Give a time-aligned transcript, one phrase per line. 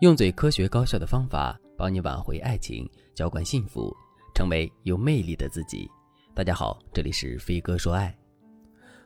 [0.00, 3.96] 用最科学高效的方法帮你挽回爱情，浇灌幸福，
[4.34, 5.90] 成为有魅力的自己。
[6.34, 8.14] 大家好，这里是飞哥说爱。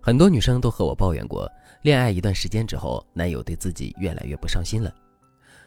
[0.01, 1.49] 很多女生都和我抱怨过，
[1.83, 4.93] 恋爱一段时间之后，男友对自己越来越不上心了。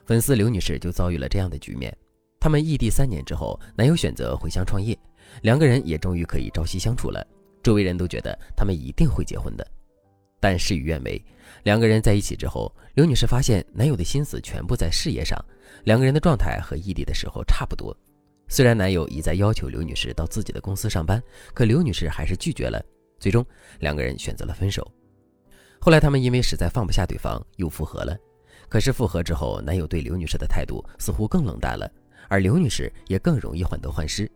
[0.05, 1.95] 粉丝刘女士就遭遇了这样的局面。
[2.37, 4.97] 他们异地三年之后，男友选择回乡创业，
[5.43, 7.25] 两个人也终于可以朝夕相处了。
[7.63, 9.65] 周围人都觉得他们一定会结婚的。
[10.43, 11.23] 但事与愿违，
[11.63, 15.39] 两个人在一起之后，刘女士发现男友的心思全部在事业上，
[15.85, 17.95] 两个人的状态和异地的时候差不多。
[18.49, 21.23] 虽然男友一再要求刘女士到自己的公司上班，
[21.53, 22.83] 可刘女士还是拒绝了。
[23.21, 23.45] 最终，
[23.79, 24.85] 两个人选择了分手。
[25.79, 28.13] 后来，他们因为实在放不下对方，又复合了。
[28.67, 31.89] 可是复合之后，男友对刘女士的态度似乎更冷淡了，
[32.27, 34.29] 而刘女士也更容易患得患失。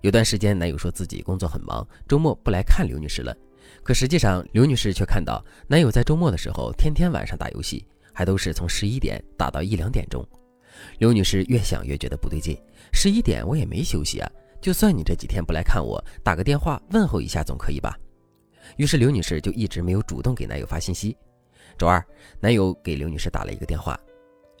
[0.00, 3.36] 有段时间，男友说自己工作很忙，周末不来看刘女士了。
[3.82, 10.26] 可实际上，刘女士却看到男友在周末的时候天天晚上打游戏，还都是从十一点打到一两点钟。
[10.98, 12.56] 刘女士越想越觉得不对劲，
[12.92, 17.96] 十一点我也没休息啊，就算你这几天不来看我，打个电话问候一下总可以吧？
[18.76, 21.16] 于是刘女士就一直没有主动给男友发信息。
[21.76, 22.04] 周二，
[22.40, 23.98] 男友给刘女士打了一个电话，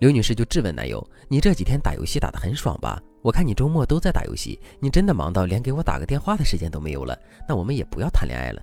[0.00, 3.00] 刘女士就质问男友：“你这几天打游戏打得很爽吧？
[3.22, 7.16] 我看你周末都在打游戏，你真的忙到连给我打个电话的时间都没有了？
[7.48, 8.60] 那我们也不要谈恋爱了。”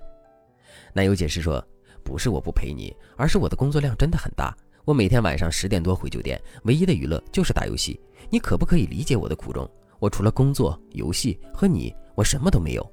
[0.92, 1.64] 男友解释说
[2.04, 4.56] ：“不是我不陪你，而是我的工作量真的很大。
[4.84, 8.00] 我每天晚上十点多回酒店，唯一的娱乐就是打游戏。
[8.28, 9.68] 你可不可以理解我的苦衷？
[9.98, 12.92] 我除了工作、游戏和你，我什么都没有。”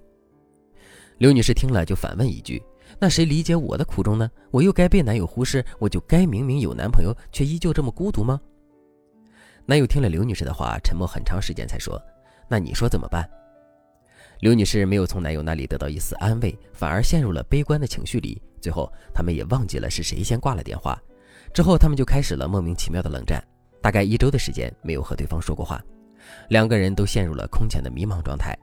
[1.17, 2.62] 刘女士听了就反问一句
[3.00, 4.30] ：“那谁理解我的苦衷呢？
[4.52, 8.39] 我又该被男友忽视，我就该明明有男朋友却依旧这么孤独吗？”
[9.66, 12.00] 男友听了刘女士的话，沉默很长时间才说
[12.48, 13.28] ：“那你说怎么办？”
[14.40, 18.42] 刘女士没有从男友那里得到一丝安慰，反而陷入了悲观的情绪里。
[18.62, 21.02] 最后，他们也忘记了是谁先挂了电话。
[21.54, 23.44] 之后，他们就开始了莫名其妙的冷战，
[23.82, 25.84] 大概一周的时间没有和对方说过话，
[26.50, 28.58] 两个人都陷入了空前的迷茫状态。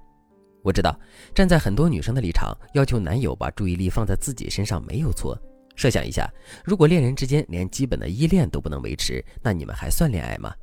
[0.62, 0.98] 我知道，
[1.34, 5.36] 站在很多女生的立场，要求男友把注意力放在自己身上没有错。
[5.76, 6.30] 设想一下，
[6.64, 10.54] 如果恋人之间连基本的依恋都不能维持，那你们还算恋爱吗？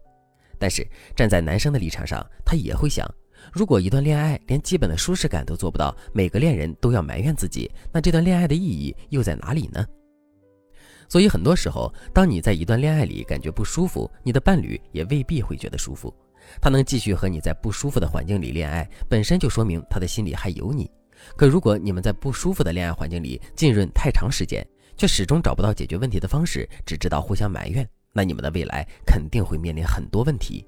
[0.57, 3.05] 但是站在男生的立场上，他也会想。
[3.51, 9.85] 如果一段恋爱连基本的舒适感都做不到，每个恋人都要埋怨自己，那这段恋爱的意义又在哪里呢？
[11.09, 16.13] 所以很多时候，当你在一段恋爱里感觉不舒服，你的伴侣也未必会觉得舒服。
[16.61, 20.89] 他能继续和你在不舒服的环境里恋爱，本身就说明他的心里还有你。
[21.35, 24.65] 可如果你们在不舒服的恋爱环境里浸润太长时间，
[24.95, 30.65] 却始终找不到解决问题的方式，只知道互相埋怨，那你们的未来肯定会面临很多问题。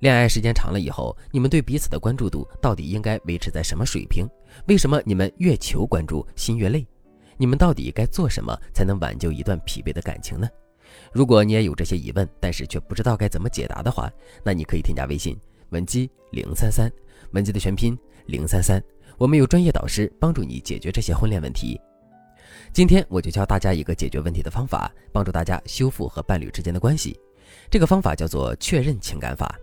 [0.00, 4.28] 恋爱时间长了以后，你们对彼此的关注度到底应该维持在什么水平？
[4.66, 6.86] 为什么你们越求关注心越累？
[7.36, 10.48] 你们到底该做什么才能挽救一段疲惫的感情呢？
[11.12, 14.08] 如果你也有这些疑问，但是却不知道该怎么解答的话，
[14.44, 15.36] 那你可以添加微信
[15.70, 16.88] 文姬零三三，
[17.32, 18.80] 文姬的全拼零三三，
[19.16, 21.80] 我们有专业导师帮助你解决这些婚恋问题。
[22.72, 27.18] 今天我就教大家一个解决问题的方法，帮助大家修复和伴侣之间的关系。
[27.68, 29.58] 这个方法叫做确认情感法。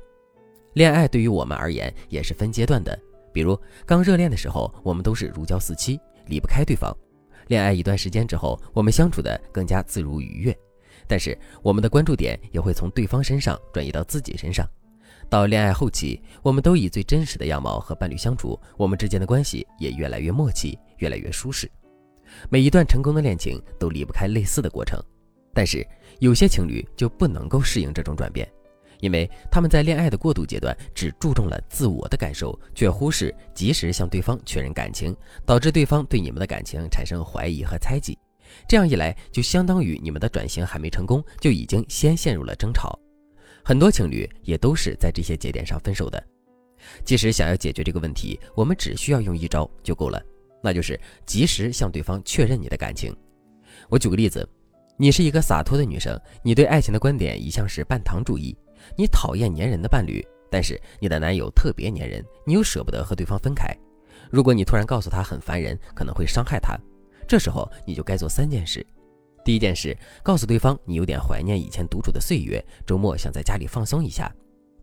[0.75, 2.99] 恋爱对于我们而言也是分阶段的，
[3.31, 5.97] 比如刚热恋的时候，我们都是如胶似漆，
[6.27, 6.93] 离不开对方；
[7.47, 10.57] 恋爱一段时间之后，我们相处的更加自如愉悦，
[11.07, 14.67] 但是我们的关注点也会从对方身上转移到自己身上。
[15.29, 21.71] 到恋爱后期，我们都以最真实的样貌和伴侣相处，我们之间的关系也越来越默契，越来越舒适。
[22.49, 25.01] 每一段成功的恋情都离不开类似的过程，
[25.53, 25.87] 但是
[26.19, 28.45] 有些情侣就不能够适应这种转变。
[29.05, 38.17] 因为他们在恋爱的过渡阶段只注重了自我的感受，却忽视及时向对方确认感情，导致对方对你们的感情产生怀疑和猜忌。
[38.67, 42.97] 这样一来，就相当于你们的转型还没成功，就已经先陷入了争吵。
[43.63, 46.23] 很多情侣也都是在这些节点上分手的。
[47.03, 50.19] 其实想要解决这个问题，我们只需要用一招就够了，
[50.63, 53.15] 那就是及时向对方确认你的感情。
[53.87, 54.47] 我举个例子，
[54.97, 58.57] 你是一个洒脱的女生，你对爱情的观点一向是半糖主义。
[58.95, 63.75] 你讨厌粘人的伴侣，但是你的男友特别粘人，你又舍不得和对方分开。
[64.31, 66.77] 如果你突然告诉他很烦人，可能会伤害他，
[67.27, 68.85] 这时候你就该做三件事。
[69.43, 74.33] 第一件事，告诉对方你有点怀念以前独处的岁月，周末想在家里放松一下。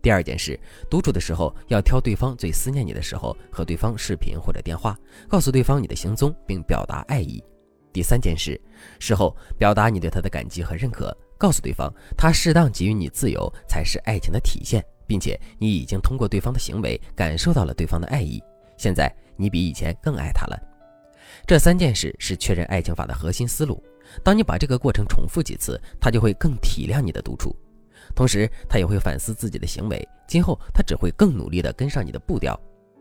[0.01, 0.59] 第二件事，
[0.89, 4.97] 独处的时候要挑对方最思念你的时候和对方视频或者电话，
[5.27, 7.43] 告诉对方你的行踪并表达爱意。
[7.91, 8.59] 第三件事，
[8.99, 11.15] 事后表达你对他的感激和认可。
[11.43, 18.41] 告诉对方，他适当给予你自由才是爱情的体现，并且你已经通过对方的行为感受到了对方的爱意。
[18.77, 20.57] 现在你比以前更爱他了。
[21.45, 23.83] 这三件事是确认爱情法的核心思路。
[24.23, 27.53] 当你把这个过程重复几次，他就会更体谅你的独处。
[28.15, 32.57] 同时他也会反思自己的行为，今后他只会更努力地跟上你的步调。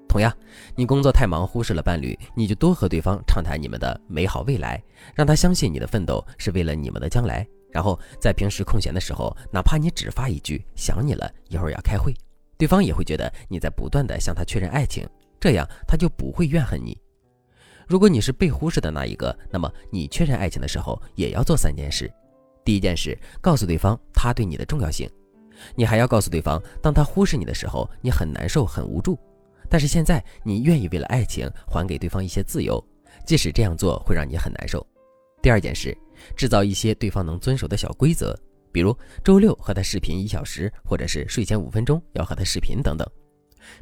[0.08, 0.36] 同样，
[0.74, 4.82] 你工作太忙忽视了伴侣，你就多和对方畅谈你们的美好未来，
[5.14, 7.46] 让他相信你的奋斗是为了你们的将来。
[7.72, 12.14] 然后在平时空闲的时候，哪怕你只发一句“想你了”，一会儿要开会，
[12.58, 15.08] 对方也会觉得你在不断的向他确认爱情，
[15.40, 16.96] 这样他就不会怨恨你。
[17.88, 22.10] 如果你是被忽视的那一个，那么你确认爱情的时候也要做三件事。
[22.64, 25.10] 第一件事，告诉对方他对你的重要性，
[25.74, 29.18] 你还要告诉对方，当他忽视你的时候，你很难受、很无助。
[29.68, 32.82] 但是现在你愿意为了爱情还给对方一些自由，
[33.26, 34.86] 即使这样做会让你很难受。
[35.42, 35.96] 第二件事，
[36.36, 38.38] 制造一些对方能遵守的小规则，
[38.70, 43.06] 比如周六和他视频一小时，或者是睡前五分钟要和他视频等等。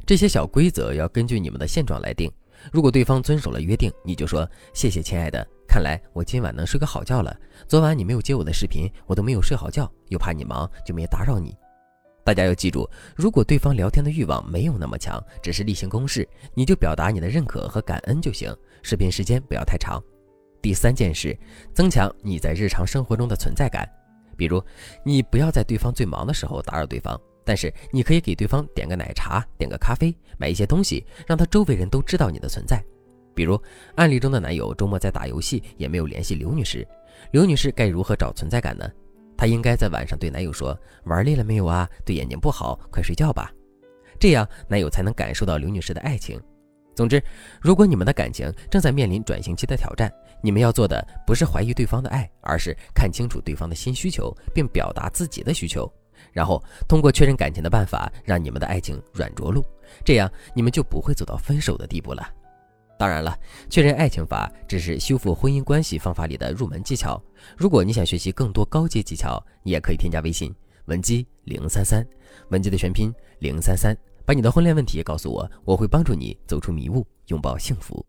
[0.05, 2.31] 这些小规则要根据你们的现状来定。
[2.71, 7.35] 如果对方遵守了约定，你就说谢谢亲爱的，看来我今晚能睡个好觉了。
[7.67, 11.55] 昨晚你没有接我的视频，我都没有睡好觉，又怕你忙，就没打扰你。
[12.23, 18.55] 大家要记住，如果对方聊天的欲望没有那么强，只是例行公事，你就表达你的认可和感恩就行。
[18.83, 19.99] 视频时间不要太长。
[20.61, 21.37] 第三件事，
[21.73, 23.89] 增强你在日常生活中的存在感。
[24.37, 24.63] 比如，
[25.03, 32.83] 你不要在对方最忙的时候打扰对方，但是你可以给对方点个奶茶、点个咖啡、买一些东西，让他周围人都知道你的存在。
[33.33, 33.61] 比如，
[33.95, 36.87] 案例中的男友周末在打游戏，也没有联系刘女士。
[37.31, 38.89] 刘女士该如何找存在感呢？
[39.37, 41.89] 她应该在晚上对男友说：“玩累了没有啊？
[42.05, 43.51] 对眼睛不好，快睡觉吧。”
[44.19, 46.39] 这样，男友才能感受到刘女士的爱情。
[47.01, 47.19] 总之，
[47.59, 55.91] 如果你们的感情正在面临转型期的挑战，你们要做的不是怀疑对方的爱，而是看清楚对方的新需求，并表达自己的需求，
[56.31, 59.65] 然后通过确认感情的办法，让你们的爱情软着陆，
[60.05, 62.23] 这样你们就不会走到分手的地步了。
[62.99, 63.35] 当然了，
[63.67, 67.19] 确认爱情法只是修复婚姻关系方法里的入门技巧。
[67.57, 70.53] 如果你想学习更多高阶技巧，你也可以添加微信
[70.85, 72.05] 文姬零三三，
[72.49, 73.97] 文姬的全拼零三三。
[74.31, 78.05] 把你的婚恋问题告诉我，我会帮助你走出迷雾，拥抱幸福。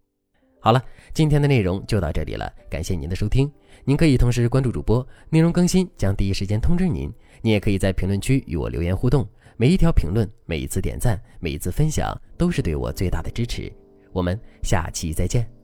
[0.60, 0.80] 好了，
[1.12, 3.52] 今天的内容就到这里了，感谢您的收听。
[3.84, 7.12] 您可以同时关注主播，内容更新将第一时间通知您。
[7.40, 13.68] 您也可以在评论区与我留言互动，每一条评论、每一次点赞、每一次分享，都是对我最大的支持。
[14.12, 15.61] 我们下期再见。